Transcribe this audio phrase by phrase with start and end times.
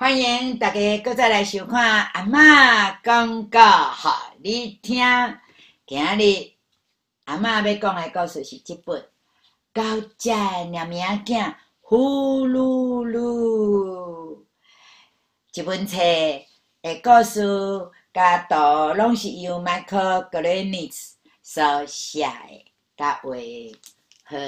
[0.00, 4.08] 欢迎大家搁再来收看阿嬷讲故互
[4.42, 4.96] 你听。
[5.86, 6.52] 今日
[7.26, 8.98] 阿嬷要讲的故事是这本
[9.74, 10.30] 《高只
[10.70, 14.36] 猫咪仔呼噜噜》。
[15.52, 15.98] 这本册
[16.80, 17.42] 的故事
[18.14, 22.64] 甲图拢是由迈克格雷尼斯所写的，
[22.96, 23.32] 甲画。
[24.24, 24.38] 好，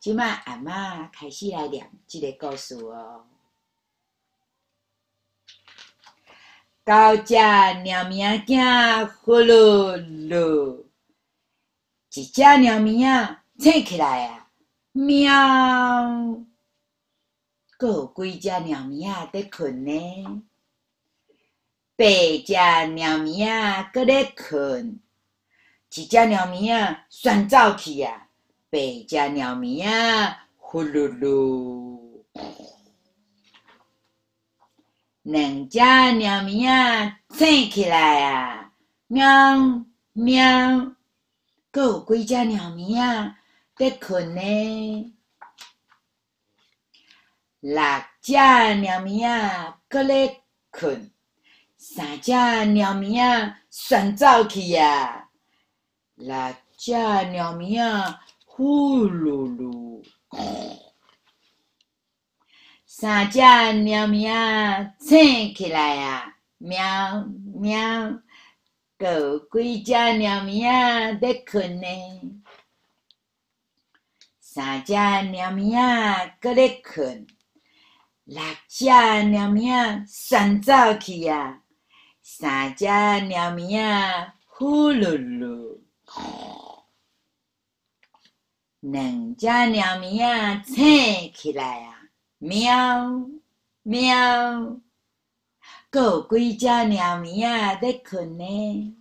[0.00, 3.26] 即摆阿嬷开始来念即个故事哦。
[6.84, 9.96] 高只猫咪仔呼噜
[10.28, 10.84] 噜，
[12.12, 14.48] 一只猫咪仔醒起来啊，
[14.90, 15.30] 喵！
[17.78, 20.42] 阁有几只猫咪仔在困呢？
[21.94, 22.04] 八
[22.44, 22.52] 只
[22.88, 24.98] 猫咪仔阁咧困，
[25.94, 28.26] 一只猫咪仔旋走去啊，
[28.70, 32.24] 八只猫咪仔呼噜噜。
[35.22, 38.72] 两只猫咪仔醒起来啊，
[39.06, 40.96] 喵喵！
[41.70, 43.34] 阁有几只猫咪仔
[43.76, 45.14] 在困呢？
[47.60, 47.80] 六
[48.20, 50.42] 只猫咪仔阁咧
[50.72, 51.12] 困，
[51.76, 55.28] 三只猫咪仔旋走去呀，
[56.16, 56.34] 六
[56.76, 56.92] 只
[57.32, 60.04] 猫咪仔呼噜噜。
[62.94, 67.24] 三只猫咪仔醒起来啊，喵
[67.58, 68.20] 喵！
[68.98, 71.86] 狗几只猫咪仔在困呢？
[74.38, 77.26] 三只猫咪仔阁咧困，
[78.24, 81.62] 六只猫咪仔旋走去呀，
[82.20, 85.80] 三只猫咪仔呼噜噜。
[88.80, 92.01] 两只猫咪啊醒起来啊！
[92.44, 93.30] 喵
[93.84, 94.80] 喵，
[95.90, 98.96] 阁有几只猫咪啊在困呢？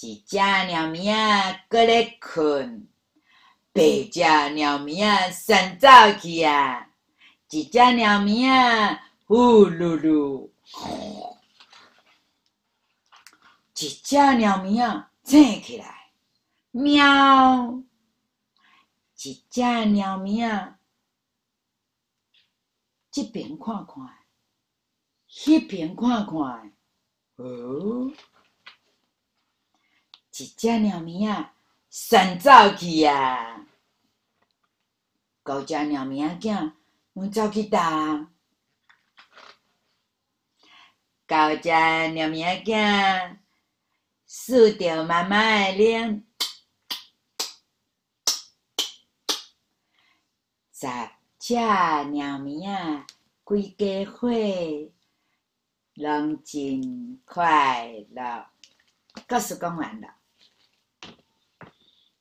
[0.00, 2.88] 一只猫咪仔阁咧困，
[3.72, 4.24] 八只
[4.56, 5.88] 猫咪仔旋走
[6.20, 6.88] 去啊，
[7.48, 10.50] 一只猫咪啊呼噜噜，
[13.76, 16.10] 一只猫咪啊醒起来，
[16.72, 17.84] 喵，
[19.22, 20.74] 一只猫咪啊。
[23.18, 24.16] 这边看看，
[25.46, 26.72] 那边看看，
[27.34, 28.12] 哦，
[30.36, 31.50] 一只猫咪仔
[31.90, 33.66] 旋走去啊，
[35.44, 36.72] 九只猫咪仔囝，
[37.14, 37.80] 拢走去倒？
[41.26, 43.38] 九只猫咪仔囝，
[44.28, 46.24] 数着妈妈的脸，
[50.72, 51.17] 十。
[51.38, 53.06] 这猫咪啊，
[53.44, 54.28] 规家伙
[55.94, 58.46] 拢真快乐。
[59.28, 60.08] 故事讲完了，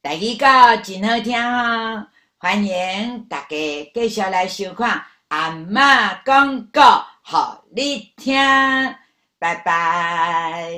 [0.00, 2.06] 第二个真好听哦，
[2.38, 6.80] 欢迎大家继续来收看阿嬷讲故，
[7.24, 7.36] 互
[7.74, 8.34] 你听，
[9.40, 10.72] 拜拜。